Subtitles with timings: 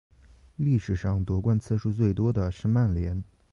[0.55, 3.23] 历史上夺冠次数最多的是曼联。